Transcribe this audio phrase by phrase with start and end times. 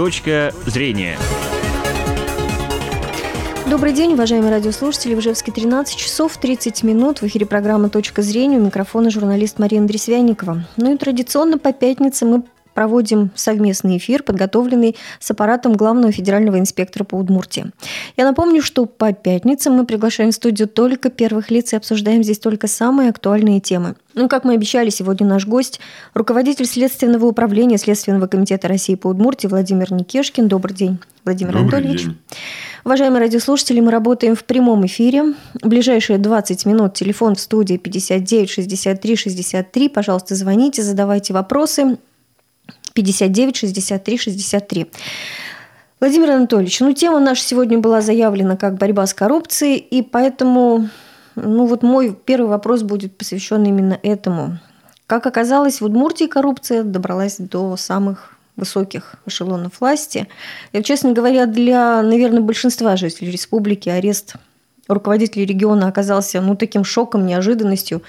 [0.00, 1.18] Точка зрения.
[3.68, 5.14] Добрый день, уважаемые радиослушатели.
[5.14, 7.20] В Ижевске 13 часов 30 минут.
[7.20, 8.56] В эфире программа «Точка зрения».
[8.56, 10.64] У микрофона журналист Марина Дресвяникова.
[10.78, 12.44] Ну и традиционно по пятнице мы
[12.80, 17.66] проводим совместный эфир, подготовленный с аппаратом главного федерального инспектора по Удмуртии.
[18.16, 22.38] Я напомню, что по пятницам мы приглашаем в студию только первых лиц и обсуждаем здесь
[22.38, 23.96] только самые актуальные темы.
[24.14, 25.78] Ну, как мы обещали, сегодня наш гость–
[26.14, 30.48] руководитель Следственного управления Следственного комитета России по Удмуртии Владимир Никешкин.
[30.48, 32.04] Добрый день, Владимир Добрый Анатольевич.
[32.04, 32.16] день.
[32.82, 35.34] Уважаемые радиослушатели, мы работаем в прямом эфире.
[35.62, 39.88] В ближайшие 20 минут телефон в студии 59 63 63.
[39.90, 41.98] Пожалуйста, звоните, задавайте вопросы.
[42.92, 44.86] 59 63 63.
[46.00, 50.88] Владимир Анатольевич, ну тема наша сегодня была заявлена как борьба с коррупцией, и поэтому,
[51.34, 54.58] ну вот мой первый вопрос будет посвящен именно этому.
[55.06, 60.28] Как оказалось, в Удмуртии коррупция добралась до самых высоких эшелонов власти.
[60.72, 64.36] И, честно говоря, для, наверное, большинства жителей республики арест
[64.88, 68.02] руководителей региона оказался ну, таким шоком, неожиданностью.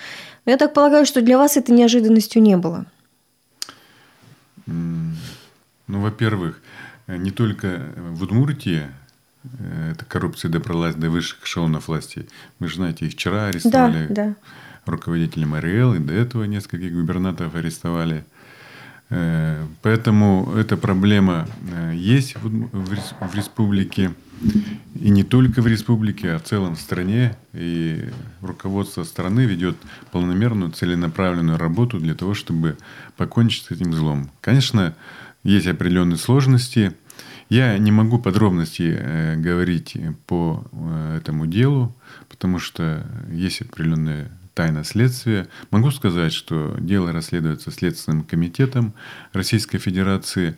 [0.45, 2.85] Но я так полагаю, что для вас это неожиданностью не было.
[5.87, 6.61] Ну, во-первых,
[7.07, 8.87] э, не только в Удмуртии
[9.43, 12.27] э, эта коррупция добралась до высших эшелонов власти.
[12.59, 14.35] Вы же знаете, и вчера арестовали Да, да.
[14.85, 18.23] руководителя МРЛ, и до этого нескольких губернаторов арестовали.
[19.11, 24.11] Э, Поэтому эта проблема э, есть в республике.
[24.95, 27.35] И не только в республике, а в целом в стране.
[27.53, 28.09] И
[28.41, 29.75] руководство страны ведет
[30.11, 32.77] полномерную, целенаправленную работу для того, чтобы
[33.17, 34.31] покончить с этим злом.
[34.39, 34.95] Конечно,
[35.43, 36.93] есть определенные сложности.
[37.49, 40.63] Я не могу подробности э, говорить по
[41.17, 41.93] этому делу,
[42.29, 45.47] потому что есть определенная тайна следствия.
[45.69, 48.93] Могу сказать, что дело расследуется Следственным комитетом
[49.33, 50.55] Российской Федерации.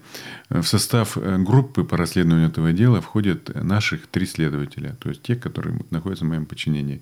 [0.49, 5.21] Э, В состав э, группы по расследованию этого дела входят наших три следователя, то есть
[5.21, 7.01] те, которые находятся в моем подчинении.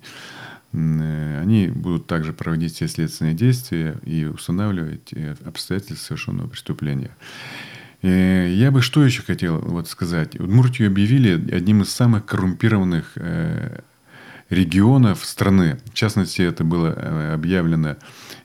[0.72, 5.14] Э, Они будут также проводить все следственные действия и устанавливать
[5.44, 7.10] обстоятельства совершенного преступления.
[8.02, 10.34] Я бы что еще хотел вот сказать.
[10.34, 13.16] Удмуртию объявили одним из самых коррумпированных
[14.52, 15.78] регионов страны.
[15.86, 17.96] В частности, это было э, объявлено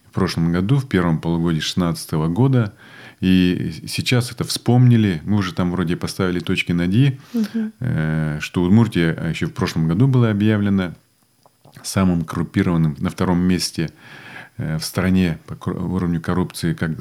[0.09, 2.73] в прошлом году, в первом полугодии 2016 года.
[3.19, 5.21] И сейчас это вспомнили.
[5.25, 7.19] Мы уже там вроде поставили точки над «и»,
[7.79, 10.95] э, что Удмуртия еще в прошлом году была объявлена
[11.83, 13.89] самым коррумпированным на втором месте
[14.57, 16.91] э, в стране по уровню коррупции, как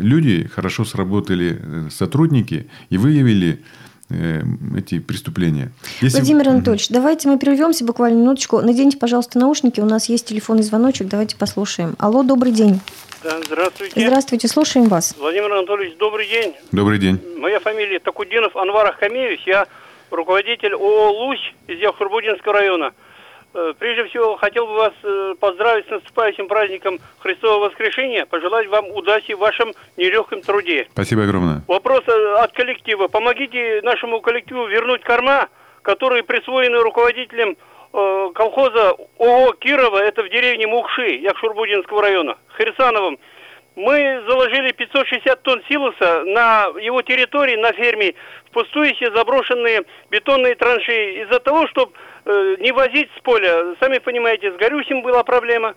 [0.00, 3.62] люди, хорошо сработали э, сотрудники и выявили
[4.10, 4.42] э,
[4.76, 5.72] эти преступления.
[6.00, 8.60] Если- Владимир Анатольевич, давайте мы прервемся буквально минуточку.
[8.60, 9.80] Наденьте, пожалуйста, наушники.
[9.80, 11.08] У нас есть телефонный звоночек.
[11.08, 11.94] Давайте послушаем.
[11.98, 12.80] Алло, добрый день.
[13.24, 14.00] Да, здравствуйте.
[14.06, 15.14] Здравствуйте, слушаем вас.
[15.18, 16.54] Владимир Анатольевич, добрый день.
[16.72, 17.20] Добрый день.
[17.38, 19.40] Моя фамилия Такудинов Анвар Ахамеевич.
[19.46, 19.66] Я
[20.10, 22.92] руководитель ООО «Луч» из Яхурбудинского района.
[23.56, 28.90] Э, Прежде всего, хотел бы вас э, поздравить с наступающим праздником Христового воскрешения, пожелать вам
[28.90, 30.86] удачи в вашем нелегком труде.
[30.92, 31.62] Спасибо огромное.
[31.66, 33.08] Вопрос э, от коллектива.
[33.08, 35.48] Помогите нашему коллективу вернуть корма,
[35.82, 37.56] которые присвоены руководителем
[37.92, 43.16] колхоза ООО «Кирова», это в деревне Мухши, Якшурбудинского района, Херсановым,
[43.76, 48.14] мы заложили 560 тонн силоса на его территории, на ферме,
[48.46, 51.22] в пустующие заброшенные бетонные траншеи.
[51.22, 51.92] Из-за того, чтобы
[52.26, 55.74] не возить с поля, сами понимаете, с горючим была проблема.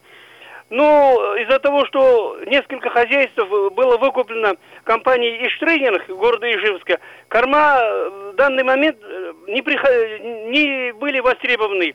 [0.69, 7.79] Но из-за того, что несколько хозяйств было выкуплено компанией Иштрейнинг города Ижевска, корма
[8.31, 9.89] в данный момент э, не, приход...
[10.51, 11.93] не были востребованы.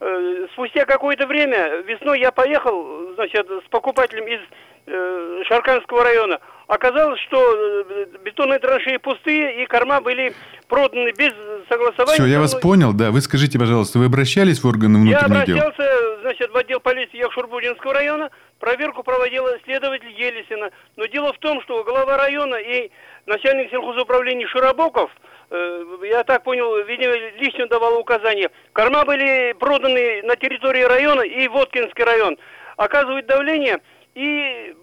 [0.00, 4.40] Э, спустя какое-то время весной я поехал, значит, с покупателем из
[4.86, 6.38] э, Шарканского района.
[6.68, 10.34] Оказалось, что э, бетонные траншеи пустые, и корма были
[10.68, 11.32] проданы без
[11.68, 12.14] согласования.
[12.14, 13.10] Все, я вас понял, да.
[13.10, 15.56] Вы скажите, пожалуйста, вы обращались в органы внутренних дел?
[15.56, 18.30] Я обращался, значит, в отдел полиции Яхшурбудинского района.
[18.60, 20.70] Проверку проводила следователь Елисина.
[20.96, 22.90] Но дело в том, что глава района и
[23.26, 25.10] начальник сельхозуправления Широбоков–
[25.50, 28.50] Э, я так понял, видимо, лично давал указания.
[28.72, 32.36] Корма были проданы на территории района и Воткинский район.
[32.76, 33.80] Оказывают давление,
[34.14, 34.74] и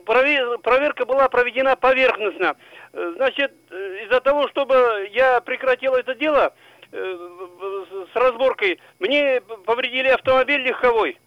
[0.00, 2.56] проверка была проведена поверхностно.
[2.92, 6.52] Э, значит, э, из-за того, чтобы я прекратил это дело
[6.92, 11.18] с разборкой, мне повредили автомобиль легковой.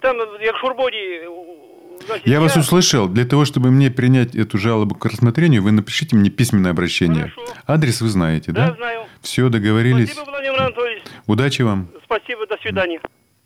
[0.00, 1.28] Там, я к Шурбоди
[2.06, 3.08] Значит, я, я вас услышал.
[3.08, 7.32] Для того, чтобы мне принять эту жалобу к рассмотрению, вы напишите мне письменное обращение.
[7.34, 7.54] Хорошо.
[7.66, 8.70] Адрес вы знаете, да?
[8.70, 9.06] Да, знаю.
[9.20, 10.10] Все, договорились.
[10.10, 11.02] Спасибо, Владимир Анатольевич.
[11.26, 11.88] Удачи вам.
[12.04, 13.00] Спасибо, до свидания.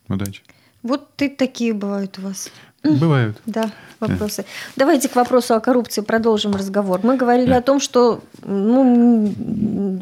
[0.07, 0.41] Удачи.
[0.83, 2.51] Вот ты такие бывают у вас.
[2.83, 3.37] Бывают.
[3.45, 3.69] Да,
[3.99, 4.45] вопросы.
[4.75, 6.99] Давайте к вопросу о коррупции продолжим разговор.
[7.03, 7.57] Мы говорили да.
[7.57, 9.33] о том, что, ну,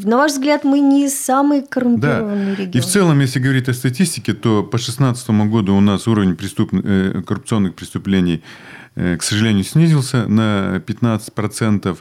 [0.03, 2.61] на ваш взгляд, мы не самый коррумпированный да.
[2.61, 2.71] регион.
[2.73, 6.73] И в целом, если говорить о статистике, то по 2016 году у нас уровень преступ...
[6.73, 8.43] Э, коррупционных преступлений
[8.95, 11.97] к сожалению, снизился на 15%.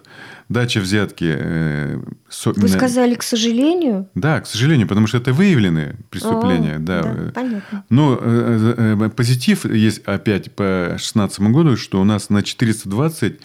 [0.48, 1.34] Дача взятки...
[1.36, 2.00] Э,
[2.44, 4.08] Вы сказали, к сожалению?
[4.14, 6.76] Да, к сожалению, потому что это выявленные преступления.
[6.76, 7.02] О, да.
[7.02, 7.84] да, понятно.
[7.88, 13.40] Но э, позитив есть опять по 2016 году, что у нас на 420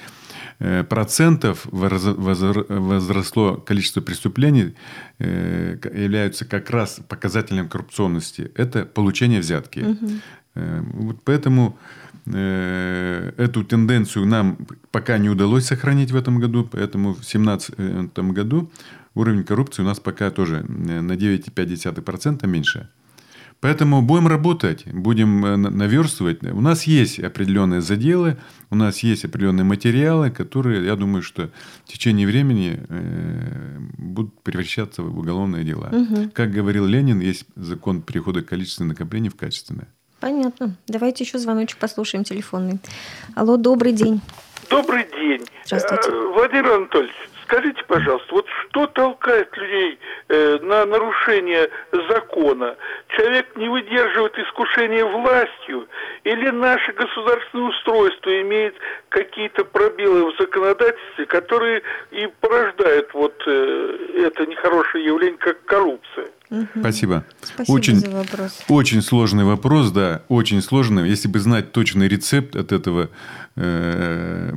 [0.90, 4.76] процентов возросло количество преступлений,
[5.18, 8.52] являются как раз показателем коррупционности.
[8.56, 9.80] Это получение взятки.
[9.80, 10.10] Угу.
[11.06, 14.58] Вот поэтому Э, эту тенденцию нам
[14.92, 18.72] пока не удалось сохранить в этом году, поэтому в 2017 году
[19.16, 22.90] уровень коррупции у нас пока тоже э, на 9,5% меньше.
[23.62, 26.42] Поэтому будем работать, будем э, наверстывать.
[26.44, 28.38] У нас есть определенные заделы,
[28.70, 31.52] у нас есть определенные материалы, которые, я думаю, что
[31.86, 32.80] в течение времени
[33.98, 35.90] будут превращаться в уголовные дела.
[35.92, 36.32] Угу.
[36.34, 39.88] Как говорил Ленин, есть закон перехода количественных накоплений в качественное.
[40.20, 40.76] Понятно.
[40.88, 42.80] Давайте еще звоночек послушаем телефонный.
[43.36, 44.22] Алло, добрый день.
[44.70, 45.46] Добрый день.
[45.64, 46.12] Здравствуйте.
[46.12, 51.70] Э, Владимир Анатольевич, скажите, пожалуйста, вот что толкает людей э, на нарушение
[52.10, 52.76] закона?
[53.08, 55.88] Человек не выдерживает искушения властью
[56.24, 58.76] или наше государственное устройство имеет
[59.10, 61.82] какие-то пробелы в законодательстве, которые
[62.12, 66.28] и порождают вот э, это нехорошее явление, как коррупция?
[66.52, 66.80] Угу.
[66.80, 67.26] Спасибо.
[67.42, 68.60] Спасибо очень, за вопрос.
[68.68, 71.08] Очень сложный вопрос, да, очень сложный.
[71.08, 73.10] Если бы знать точный рецепт от этого
[73.56, 74.52] э,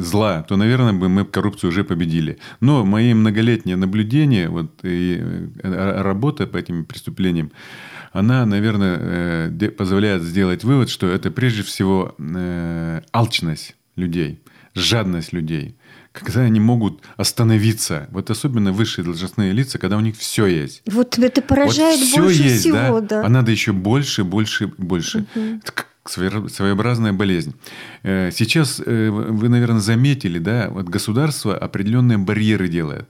[0.00, 2.38] зла, то, наверное, бы мы коррупцию уже победили.
[2.60, 5.22] Но мои многолетние наблюдения вот, и
[5.62, 7.50] э, работа по этим преступлениям,
[8.12, 14.40] она, наверное, э, позволяет сделать вывод, что это прежде всего э, алчность людей,
[14.74, 15.76] жадность людей
[16.12, 18.06] когда они могут остановиться.
[18.10, 20.82] Вот особенно высшие должностные лица, когда у них все есть.
[20.86, 23.20] Вот это поражает вот все больше есть, всего, да?
[23.20, 23.26] да.
[23.26, 25.26] А надо еще больше, больше, больше.
[25.34, 25.60] Угу.
[26.04, 27.54] Своеобразная болезнь.
[28.02, 33.08] Э, сейчас э, вы, наверное, заметили, да, вот государство определенные барьеры делает.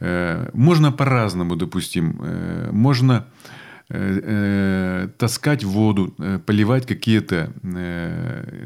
[0.00, 2.20] Э, можно по-разному, допустим.
[2.72, 3.26] Можно
[3.88, 7.50] таскать воду, поливать какие-то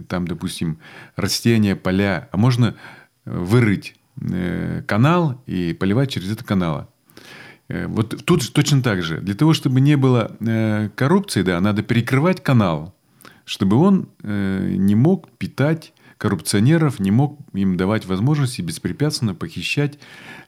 [0.09, 0.79] там, допустим,
[1.15, 2.75] растения, поля, а можно
[3.25, 6.91] вырыть э, канал и поливать через это канал.
[7.69, 9.21] Э, вот тут точно так же.
[9.21, 12.95] Для того, чтобы не было э, коррупции, да, надо перекрывать канал,
[13.45, 19.99] чтобы он не мог питать коррупционеров, не мог им давать возможности беспрепятственно похищать,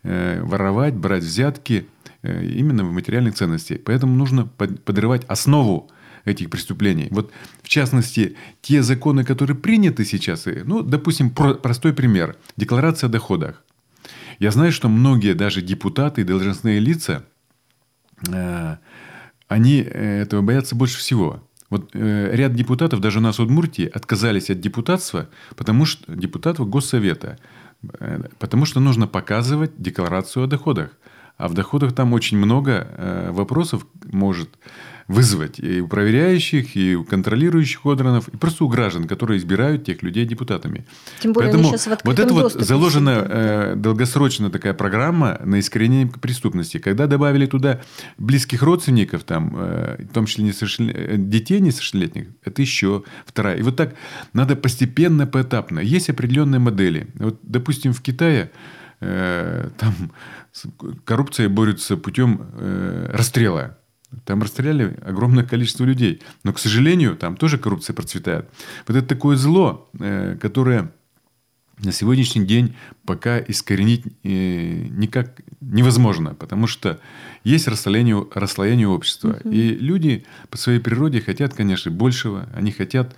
[0.04, 1.88] воровать, брать взятки
[2.22, 3.78] именно в материальных ценностях.
[3.84, 5.90] Поэтому нужно подрывать основу
[6.24, 7.08] этих преступлений.
[7.10, 12.36] Вот, в частности, те законы, которые приняты сейчас, ну, допустим, про, простой пример.
[12.56, 13.62] Декларация о доходах.
[14.38, 17.24] Я знаю, что многие даже депутаты и должностные лица,
[18.28, 18.76] э,
[19.48, 21.42] они э, этого боятся больше всего.
[21.70, 26.68] Вот э, ряд депутатов, даже у нас в Удмуртии, отказались от депутатства, потому что депутатов
[26.68, 27.38] Госсовета,
[27.98, 30.90] э, потому что нужно показывать декларацию о доходах.
[31.36, 34.50] А в доходах там очень много э, вопросов может
[35.08, 40.02] вызвать и у проверяющих, и у контролирующих органов, и просто у граждан, которые избирают тех
[40.02, 40.86] людей депутатами.
[41.20, 45.60] Тем более Поэтому они сейчас в вот это вот заложена э, долгосрочно такая программа на
[45.60, 46.78] искоренение преступности.
[46.78, 47.80] Когда добавили туда
[48.18, 53.56] близких родственников, там, э, в том числе несовершен- э, детей несовершеннолетних, это еще вторая.
[53.58, 53.94] И вот так
[54.32, 55.80] надо постепенно, поэтапно.
[55.80, 57.08] Есть определенные модели.
[57.14, 58.50] Вот, допустим, в Китае
[59.00, 60.12] э, там
[60.52, 60.64] с
[61.04, 63.76] коррупцией борются путем э, расстрела.
[64.24, 66.22] Там расстреляли огромное количество людей.
[66.44, 68.48] Но, к сожалению, там тоже коррупция процветает.
[68.86, 70.90] Вот это такое зло, э, которое
[71.78, 77.00] на сегодняшний день пока искоренить э, никак невозможно, потому что
[77.42, 79.38] есть расслоение, расслоение общества.
[79.44, 82.48] И люди по своей природе хотят, конечно, большего.
[82.54, 83.16] Они хотят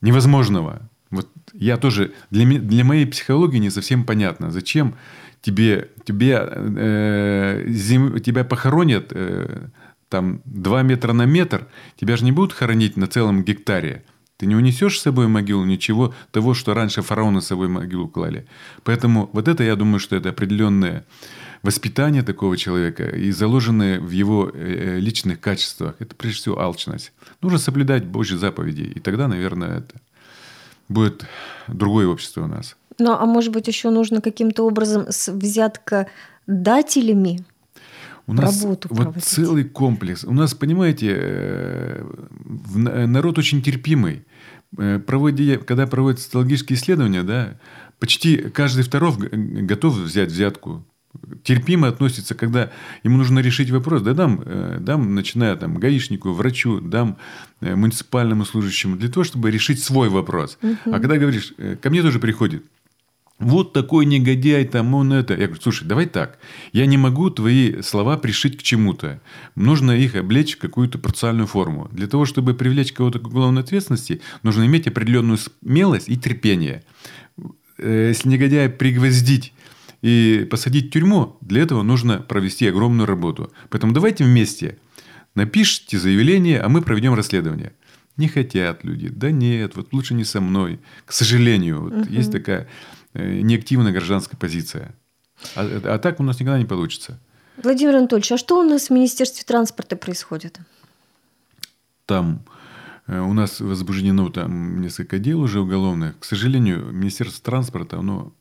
[0.00, 0.88] невозможного.
[1.10, 2.12] Вот я тоже...
[2.30, 4.94] Для, для моей психологии не совсем понятно, зачем
[5.42, 9.68] тебе, тебе, э, зем- тебя похоронят э,
[10.10, 11.66] там 2 метра на метр,
[11.98, 14.04] тебя же не будут хоронить на целом гектаре.
[14.36, 18.46] Ты не унесешь с собой могилу ничего того, что раньше фараоны с собой могилу клали.
[18.84, 21.04] Поэтому вот это, я думаю, что это определенное
[21.62, 25.94] воспитание такого человека и заложенное в его э, личных качествах.
[25.98, 27.12] Это прежде всего алчность.
[27.42, 28.90] Нужно соблюдать Божьи заповеди.
[28.94, 29.94] И тогда, наверное, это
[30.88, 31.24] будет
[31.68, 32.76] другое общество у нас.
[32.98, 37.44] Ну, а может быть, еще нужно каким-то образом с взяткодателями
[38.30, 39.24] У нас Работу вот проводить.
[39.24, 40.24] целый комплекс.
[40.24, 42.04] У нас, понимаете, э,
[43.06, 44.24] народ очень терпимый.
[44.78, 47.58] Э, Проводя, когда проводят социологические исследования, да,
[47.98, 50.86] почти каждый второй готов взять взятку.
[51.42, 52.70] Терпимо относится, когда
[53.02, 57.16] ему нужно решить вопрос, да дам, э, дам начиная там гаишнику, врачу, дам
[57.60, 60.56] муниципальному служащему для того, чтобы решить свой вопрос.
[60.84, 62.62] А когда говоришь, ко мне тоже приходит,
[63.40, 65.32] вот такой негодяй, там он это.
[65.32, 66.38] Я говорю, слушай, давай так.
[66.72, 69.20] Я не могу твои слова пришить к чему-то.
[69.56, 71.88] Нужно их облечь в какую-то процессуальную форму.
[71.90, 76.84] Для того, чтобы привлечь кого-то к уголовной ответственности, нужно иметь определенную смелость и терпение.
[77.78, 79.54] Э, Если негодяя пригвоздить
[80.02, 83.50] и посадить в тюрьму, для этого нужно провести огромную работу.
[83.70, 84.76] Поэтому давайте вместе
[85.34, 87.72] напишите заявление, а мы проведем расследование.
[88.16, 89.08] Не хотят люди.
[89.08, 90.78] Да нет, вот лучше не со мной.
[91.06, 92.68] К сожалению, вот есть такая
[93.14, 94.94] неактивная гражданская позиция.
[95.56, 97.18] А, а так у нас никогда не получится.
[97.62, 100.60] Владимир Анатольевич, а что у нас в Министерстве транспорта происходит?
[102.06, 102.44] Там
[103.06, 106.18] э, у нас возбуждено там несколько дел уже уголовных.
[106.18, 108.32] К сожалению, Министерство транспорта, оно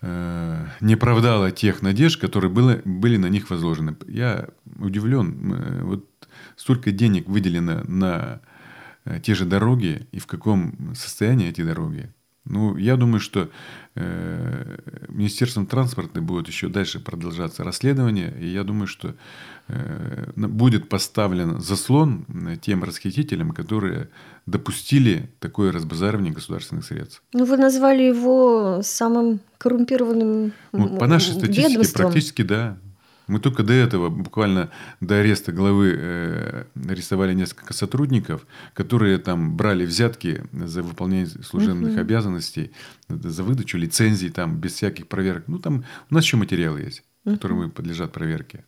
[0.00, 3.96] э, не оправдало тех надежд, которые было, были на них возложены.
[4.08, 5.52] Я удивлен.
[5.52, 6.08] э, Вот
[6.56, 8.40] столько денег выделено на
[9.04, 12.10] э, те же дороги, и в каком состоянии эти дороги.
[12.46, 13.48] Ну, я думаю, что
[13.94, 19.14] э, Министерством транспорта будет еще дальше продолжаться расследование, и я думаю, что
[19.68, 24.10] э, будет поставлен заслон э, тем расхитителям, которые
[24.44, 27.22] допустили такое разбазаривание государственных средств.
[27.32, 32.02] Ну, вы назвали его самым коррумпированным Ну, по нашей статистике ведомством.
[32.02, 32.76] практически да.
[33.26, 39.86] Мы только до этого, буквально до ареста главы, э, арестовали несколько сотрудников, которые там брали
[39.86, 42.72] взятки за выполнение служебных обязанностей,
[43.08, 45.44] за выдачу лицензий там без всяких проверок.
[45.46, 48.64] Ну там у нас еще материалы есть, которые подлежат проверке.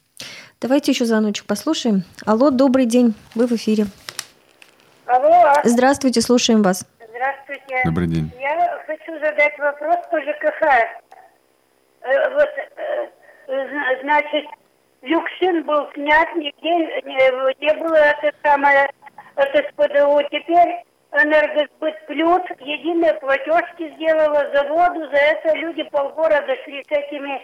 [0.61, 2.05] Давайте еще звоночек послушаем.
[2.25, 3.87] Алло, добрый день, вы в эфире.
[5.05, 6.87] Алло, Здравствуйте, слушаем вас.
[6.99, 7.83] здравствуйте.
[7.85, 8.33] Добрый день.
[8.41, 10.63] Я хочу задать вопрос по ЖКХ.
[12.03, 13.11] Э, Вот, э,
[14.03, 14.47] значит,
[15.03, 16.71] Люксин был снят, нигде
[17.03, 18.89] не, было это самое,
[19.37, 20.21] это СПДУ.
[20.31, 27.41] Теперь Энергосбыт плюс единые платежки сделала за воду, за это люди полгорода шли с этими,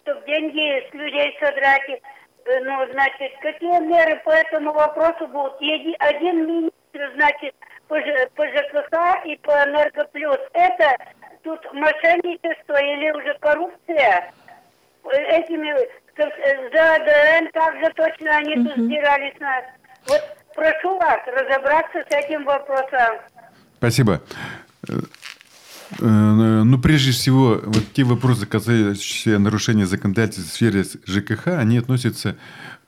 [0.00, 1.88] чтобы деньги с людей содрать.
[1.90, 5.60] Э, Ну, значит, какие меры по этому вопросу будут?
[5.60, 7.54] Еди- Один министр, значит,
[7.88, 7.96] по,
[8.36, 10.38] по ЖКХ и по Энергоплюс.
[10.54, 10.96] Это
[11.42, 14.32] тут мошенничество или уже коррупция?
[15.28, 19.60] Этими э, за АДН также точно они тут сдирались на...
[20.06, 20.22] Вот
[20.54, 23.18] прошу вас разобраться с этим вопросом.
[23.76, 24.22] Спасибо.
[24.88, 24.92] Э,
[26.00, 32.36] э, Ну, прежде всего, вот те вопросы, касающиеся нарушения законодательства в сфере ЖКХ, они относятся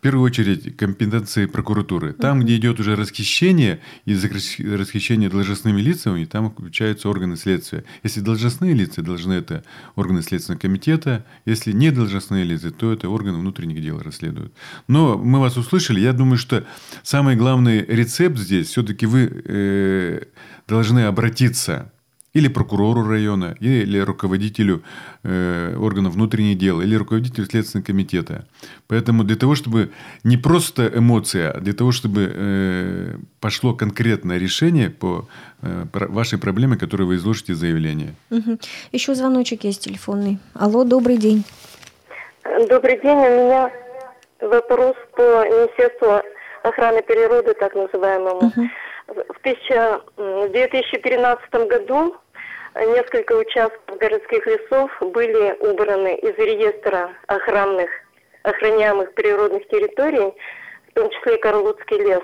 [0.01, 2.15] в первую очередь компетенции прокуратуры.
[2.15, 7.85] Там, где идет уже расхищение и расхищение должностными лицами, там включаются органы следствия.
[8.03, 9.63] Если должностные лица, должны это
[9.97, 11.27] органы Следственного комитета.
[11.45, 14.55] Если не должностные лица, то это органы внутренних дел расследуют.
[14.89, 16.01] Но мы вас услышали.
[16.01, 16.65] Я думаю, что
[17.03, 20.23] самый главный рецепт здесь все-таки вы э,
[20.67, 21.93] должны обратиться
[22.33, 24.83] или прокурору района, или руководителю
[25.25, 28.45] э, органов внутренних дел, или руководителю Следственного комитета.
[28.87, 29.91] Поэтому для того, чтобы
[30.25, 35.27] не просто эмоция, а для того, чтобы э, пошло конкретное решение по
[35.63, 38.15] э, вашей проблеме, которую вы изложите в заявлении.
[38.31, 38.59] Угу.
[38.93, 40.39] Еще звоночек есть телефонный.
[40.55, 41.45] Алло, добрый день.
[42.69, 43.19] Добрый день.
[43.19, 43.71] У меня
[44.41, 46.23] вопрос по Министерству
[46.63, 48.47] охраны природы, так называемому.
[48.47, 48.69] Угу.
[49.11, 49.43] В
[50.53, 52.17] 2013 году
[52.75, 57.91] несколько участков городских лесов были убраны из реестра охранных,
[58.43, 60.33] охраняемых природных территорий,
[60.91, 62.23] в том числе и Карлутский лес.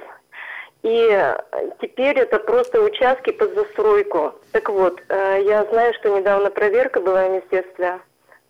[0.83, 1.35] И
[1.81, 4.35] теперь это просто участки под застройку.
[4.53, 7.99] Так вот, э, я знаю, что недавно проверка была в Министерстве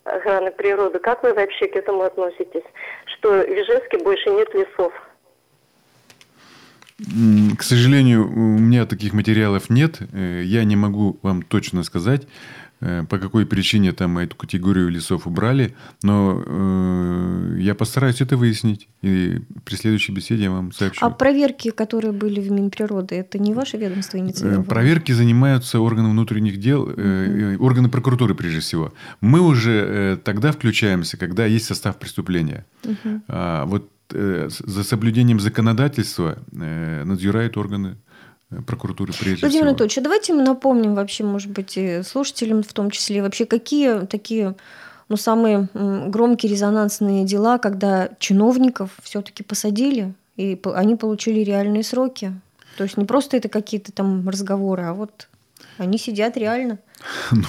[0.05, 0.99] охраны природы.
[0.99, 2.65] Как вы вообще к этому относитесь?
[3.07, 4.93] Что в Ижевске больше нет лесов?
[6.99, 10.01] К сожалению, у меня таких материалов нет.
[10.13, 12.27] Э, я не могу вам точно сказать,
[12.81, 18.89] э, по какой причине там эту категорию лесов убрали, но э, я постараюсь это выяснить.
[19.03, 21.05] И при следующей беседе я вам сообщу.
[21.05, 24.63] А проверки, которые были в Минприроды, это не ваше ведомство инициировало?
[24.63, 27.63] Проверки занимаются органы внутренних дел, угу.
[27.63, 28.95] органы прокуратуры прежде всего.
[29.21, 32.65] Мы уже тогда включаемся, когда есть состав преступления.
[32.85, 33.23] Угу.
[33.29, 37.97] А вот Э, за соблюдением законодательства э, надзирают органы
[38.51, 39.69] э, прокуратуры прежде Владимир всего.
[39.71, 44.07] Анатольевич, а давайте мы напомним вообще, может быть, и слушателям в том числе, вообще какие
[44.07, 44.55] такие
[45.09, 52.33] ну, самые громкие резонансные дела, когда чиновников все-таки посадили, и они получили реальные сроки.
[52.77, 55.29] То есть не просто это какие-то там разговоры, а вот
[55.79, 56.79] они сидят реально.
[57.33, 57.47] Ну,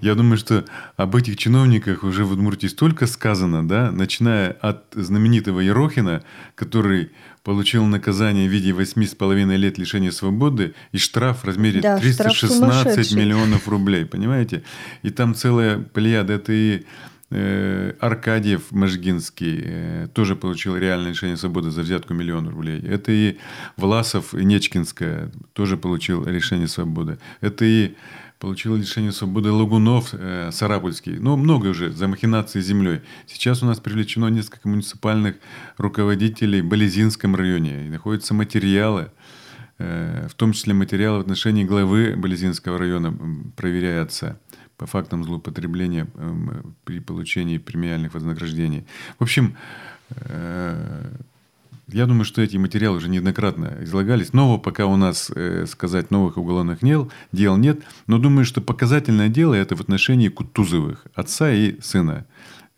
[0.00, 0.64] я думаю, что
[0.96, 6.22] об этих чиновниках уже в Удмуртии столько сказано, да, начиная от знаменитого Ерохина,
[6.54, 7.10] который
[7.42, 11.98] получил наказание в виде восьми с половиной лет лишения свободы и штраф в размере да,
[11.98, 14.62] 316 миллионов рублей, понимаете?
[15.02, 16.84] И там целая плеяда, это и
[17.30, 22.80] Аркадьев Можгинский э, тоже получил реальное лишение свободы за взятку миллион рублей.
[22.80, 23.38] Это и
[23.76, 27.18] Власов Нечкинская тоже получил решение свободы.
[27.40, 27.96] Это и
[28.38, 31.18] получил лишение свободы Лагунов, э, Сарапульский.
[31.18, 33.00] Ну, много уже за махинации землей.
[33.26, 35.36] Сейчас у нас привлечено несколько муниципальных
[35.78, 37.86] руководителей в Болезинском районе.
[37.86, 39.10] И находятся материалы,
[39.78, 43.18] э, в том числе материалы в отношении главы Болезинского района
[43.56, 44.38] проверяются
[44.76, 48.86] по фактам злоупотребления э, при получении премиальных вознаграждений.
[49.18, 49.56] В общем,
[50.10, 51.16] э,
[51.88, 54.32] я думаю, что эти материалы уже неоднократно излагались.
[54.32, 57.80] Нового пока у нас, э, сказать, новых уголовных дел нет.
[58.06, 62.26] Но думаю, что показательное дело это в отношении Кутузовых, отца и сына.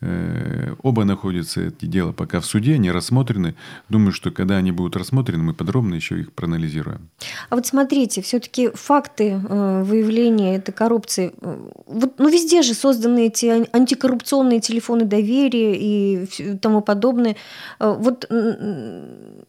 [0.01, 3.57] Э, оба находятся, эти дела пока в суде, не рассмотрены.
[3.89, 7.09] Думаю, что когда они будут рассмотрены, мы подробно еще их проанализируем.
[7.51, 13.27] А вот смотрите, все-таки факты э, выявления этой коррупции, э, вот, ну везде же созданы
[13.27, 17.35] эти антикоррупционные телефоны доверия и тому подобное.
[17.81, 18.25] Вот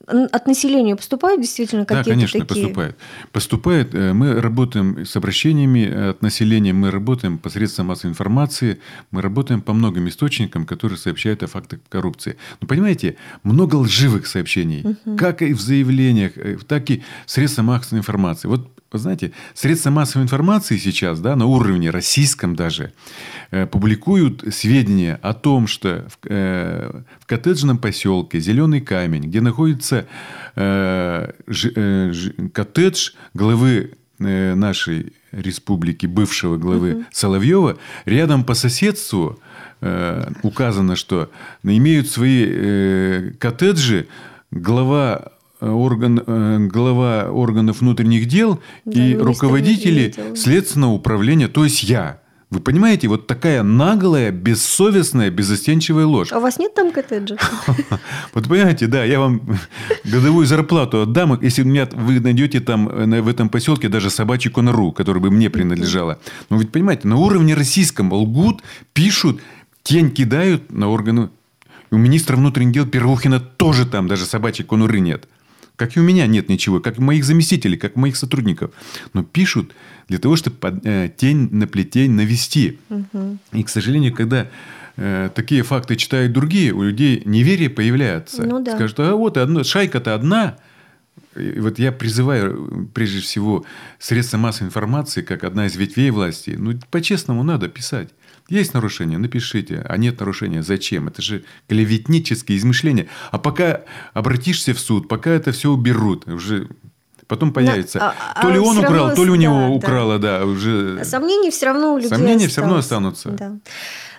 [0.08, 2.66] от населения поступают действительно какие-то Да, конечно, такие...
[2.66, 2.98] поступает.
[3.32, 3.94] Поступает.
[3.94, 8.80] Мы работаем с обращениями от населения, мы работаем посредством массовой информации,
[9.12, 12.38] мы работаем по многим источникам, источникам, которые сообщают о фактах коррупции.
[12.62, 15.18] Но понимаете, много лживых сообщений, угу.
[15.18, 18.48] как и в заявлениях, э, так и в средствах массовой информации.
[18.48, 22.92] Вот вы знаете, средства массовой информации сейчас, да, на уровне российском даже,
[23.52, 30.08] э, публикуют сведения о том, что в, э, в коттеджном поселке Зеленый камень, где находится
[30.56, 37.04] э, ж, э, ж, коттедж главы э, нашей республики, бывшего главы угу.
[37.12, 39.40] Соловьева, рядом по соседству
[40.44, 41.30] указано, что
[41.64, 44.08] имеют свои э, коттеджи
[44.52, 51.84] глава э, орган, э, глава органов внутренних дел да, и руководители следственного управления, то есть
[51.84, 52.20] я.
[52.52, 56.32] Вы понимаете, вот такая наглая, бессовестная, безостенчивая ложь.
[56.32, 57.36] А у вас нет там коттеджа?
[58.34, 59.42] Вот понимаете, да, я вам
[60.04, 64.92] годовую зарплату отдам, если меня, вы найдете там э, в этом поселке даже собачью конору,
[64.92, 66.20] которая бы мне принадлежала.
[66.50, 68.64] Но ведь понимаете, на уровне российском лгут,
[68.94, 69.42] пишут,
[69.84, 71.30] тень кидают на органы.
[71.92, 75.28] У министра внутренних дел Первухина тоже там даже собачьей конуры нет.
[75.76, 78.72] Как и у меня нет ничего, как и у моих заместителей, как у моих сотрудников.
[79.14, 79.72] Но пишут
[80.10, 82.80] для того, чтобы э, тень на плетень навести.
[82.90, 83.38] Угу.
[83.54, 84.48] И, к сожалению, когда
[84.98, 88.44] э, такие факты читают другие, у людей неверие появляется.
[88.44, 88.76] Ну, да.
[88.76, 90.58] Скажут, а вот одно, шайка-то одна.
[91.36, 93.66] И вот я призываю, прежде всего,
[94.00, 98.10] средства массовой информации, как одна из ветвей власти, ну, по-честному надо писать.
[98.50, 99.86] Есть нарушение, напишите.
[99.88, 101.08] А нет нарушения, зачем?
[101.08, 103.08] Это же клеветнические измышления.
[103.32, 103.82] А пока
[104.14, 106.68] обратишься в суд, пока это все уберут, уже
[107.30, 108.00] Потом появится.
[108.00, 110.46] На, а, то ли он украл, равно, то ли у него да, украла, да.
[110.46, 111.06] уже...
[111.06, 112.52] Сомнения все равно у людей Сомнения осталось.
[112.52, 113.30] все равно останутся.
[113.30, 113.52] Да.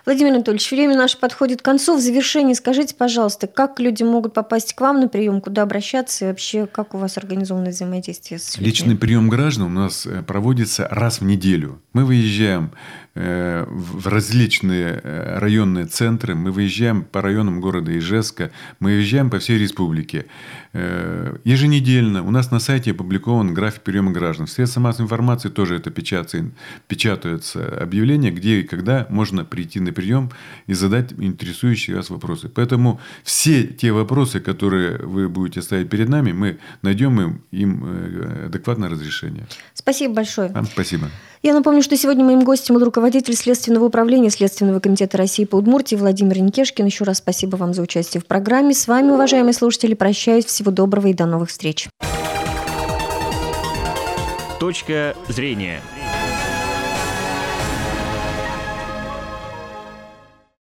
[0.06, 1.96] Владимир Анатольевич, время наше подходит к концу.
[1.96, 6.28] В завершении скажите, пожалуйста, как люди могут попасть к вам на прием, куда обращаться и
[6.28, 8.66] вообще как у вас организовано взаимодействие с людьми?
[8.66, 11.80] Личный прием граждан у нас э, проводится раз в неделю.
[11.92, 12.72] Мы выезжаем
[13.20, 16.35] в различные э, районные центры.
[16.35, 20.26] Мы выезжаем по районам города Ижевска, мы выезжаем по всей республике.
[20.72, 24.46] Э, еженедельно у нас на сайте опубликован график приема граждан.
[24.46, 26.50] В средствах массовой информации тоже это печатается,
[26.88, 30.30] печатаются объявления, где и когда можно прийти на прием
[30.66, 32.48] и задать интересующие вас вопросы.
[32.48, 38.88] Поэтому все те вопросы, которые вы будете ставить перед нами, мы найдем им, им адекватное
[38.88, 39.46] разрешение.
[39.74, 40.50] Спасибо большое.
[40.50, 41.11] Вам спасибо.
[41.42, 45.96] Я напомню, что сегодня моим гостем был руководитель Следственного управления Следственного комитета России по Удмуртии
[45.96, 46.87] Владимир Никешкин.
[46.87, 48.73] Еще раз спасибо вам за участие в программе.
[48.73, 50.44] С вами, уважаемые слушатели, прощаюсь.
[50.44, 51.88] Всего доброго и до новых встреч.
[54.61, 55.81] Точка зрения.